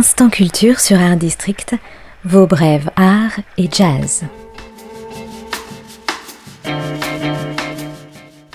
[0.00, 1.74] Instant Culture sur Art District,
[2.24, 4.24] vos brèves art et jazz.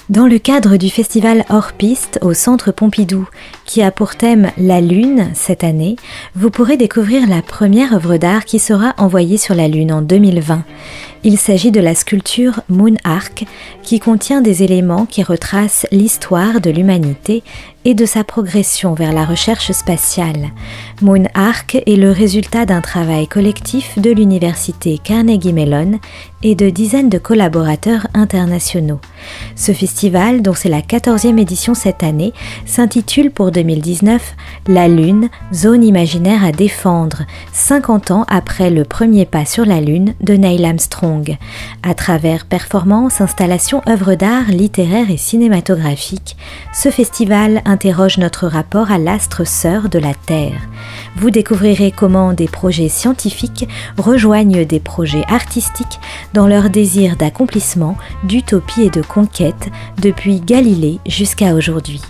[0.10, 3.30] Dans le cadre du festival Hors Piste au Centre Pompidou,
[3.66, 5.98] qui a pour thème la Lune cette année,
[6.34, 10.64] vous pourrez découvrir la première œuvre d'art qui sera envoyée sur la Lune en 2020.
[11.28, 13.46] Il s'agit de la sculpture Moon Arc,
[13.82, 17.42] qui contient des éléments qui retracent l'histoire de l'humanité
[17.84, 20.50] et de sa progression vers la recherche spatiale.
[21.02, 26.00] Moon Arc est le résultat d'un travail collectif de l'université Carnegie Mellon
[26.44, 29.00] et de dizaines de collaborateurs internationaux.
[29.56, 32.34] Ce festival, dont c'est la 14e édition cette année,
[32.66, 34.36] s'intitule pour 2019
[34.68, 40.14] La Lune, zone imaginaire à défendre, 50 ans après le premier pas sur la Lune
[40.22, 41.15] de Neil Armstrong.
[41.84, 46.36] À travers performances, installations, œuvres d'art, littéraires et cinématographiques,
[46.74, 50.60] ce festival interroge notre rapport à l'astre sœur de la Terre.
[51.16, 53.68] Vous découvrirez comment des projets scientifiques
[53.98, 56.00] rejoignent des projets artistiques
[56.34, 59.70] dans leur désir d'accomplissement, d'utopie et de conquête
[60.02, 62.02] depuis Galilée jusqu'à aujourd'hui.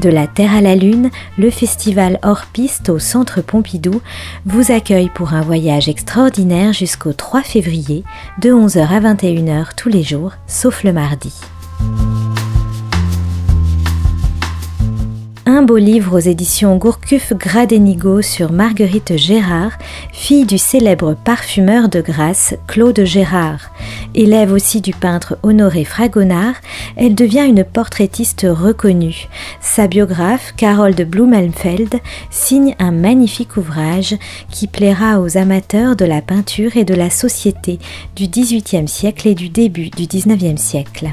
[0.00, 4.00] De la Terre à la Lune, le festival hors piste au Centre Pompidou
[4.46, 8.04] vous accueille pour un voyage extraordinaire jusqu'au 3 février,
[8.40, 11.32] de 11h à 21h tous les jours, sauf le mardi.
[15.64, 19.72] Beau livre aux éditions Gourcuff Gradenigo sur Marguerite Gérard,
[20.12, 23.70] fille du célèbre parfumeur de Grasse Claude Gérard.
[24.14, 26.56] Élève aussi du peintre Honoré Fragonard,
[26.96, 29.28] elle devient une portraitiste reconnue.
[29.60, 31.94] Sa biographe, Carole de Blumenfeld,
[32.30, 34.16] signe un magnifique ouvrage
[34.50, 37.78] qui plaira aux amateurs de la peinture et de la société
[38.16, 41.08] du XVIIIe siècle et du début du XIXe siècle.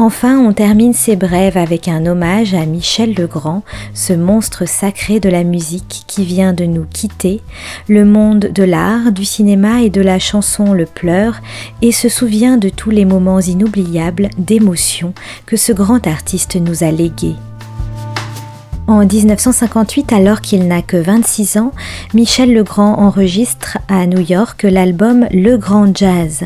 [0.00, 5.28] Enfin, on termine ces brèves avec un hommage à Michel Legrand, ce monstre sacré de
[5.28, 7.40] la musique qui vient de nous quitter.
[7.88, 11.40] Le monde de l'art, du cinéma et de la chanson le pleure
[11.82, 15.14] et se souvient de tous les moments inoubliables d'émotion
[15.46, 17.34] que ce grand artiste nous a légués.
[18.88, 21.72] En 1958, alors qu'il n'a que 26 ans,
[22.14, 26.44] Michel Legrand enregistre à New York l'album Le Grand Jazz.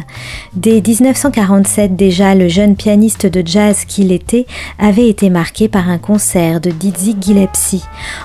[0.53, 4.47] Dès 1947 déjà, le jeune pianiste de jazz qu'il était
[4.81, 7.85] avait été marqué par un concert de Dizzy Gillespie.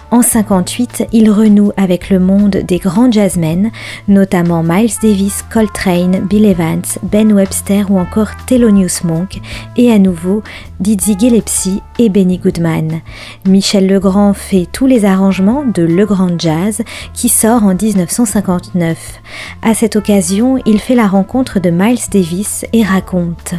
[0.10, 3.70] En 58, il renoue avec le monde des grands jazzmen,
[4.08, 9.40] notamment Miles Davis, Coltrane, Bill Evans, Ben Webster ou encore Thelonious Monk,
[9.76, 10.42] et à nouveau
[10.80, 13.02] Dizzy Gillespie et Benny Goodman.
[13.46, 16.82] Michel Legrand Grand fait tous les arrangements de Le Grand Jazz
[17.14, 19.20] qui sort en 1959.
[19.62, 23.56] À cette occasion, il fait la rencontre de Miles Davis et raconte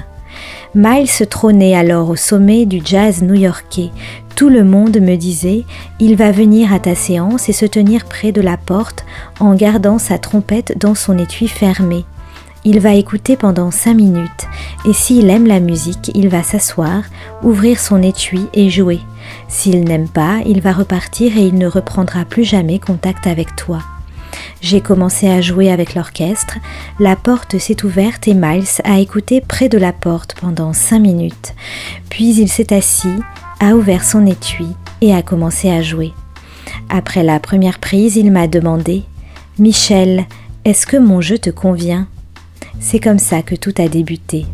[0.75, 3.91] Miles trônait alors au sommet du jazz new-yorkais.
[4.37, 5.64] Tout le monde me disait
[6.00, 9.04] Il va venir à ta séance et se tenir près de la porte
[9.41, 12.06] en gardant sa trompette dans son étui fermé.
[12.64, 14.46] Il va écouter pendant cinq minutes
[14.86, 17.02] et s'il aime la musique, il va s'asseoir,
[17.42, 19.00] ouvrir son étui et jouer.
[19.48, 23.80] S'il n'aime pas, il va repartir et il ne reprendra plus jamais contact avec toi.
[24.60, 26.58] J'ai commencé à jouer avec l'orchestre,
[26.98, 31.54] la porte s'est ouverte et Miles a écouté près de la porte pendant cinq minutes.
[32.10, 33.14] Puis il s'est assis,
[33.60, 34.66] a ouvert son étui
[35.00, 36.12] et a commencé à jouer.
[36.88, 39.04] Après la première prise, il m'a demandé
[39.58, 40.26] Michel,
[40.64, 42.08] est-ce que mon jeu te convient?
[42.81, 44.47] C'est comme ça que tout a débuté.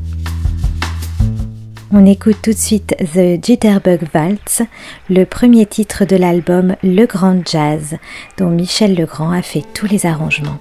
[1.93, 4.63] On écoute tout de suite The Jitterbug Waltz,
[5.09, 7.97] le premier titre de l'album Le Grand Jazz,
[8.37, 10.59] dont Michel Legrand a fait tous les arrangements.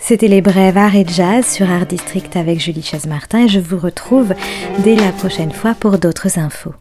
[0.00, 3.78] C'était les brèves Arts et Jazz sur Art District avec Julie Chaise-Martin et je vous
[3.78, 4.32] retrouve
[4.84, 6.72] dès la prochaine fois pour d'autres infos.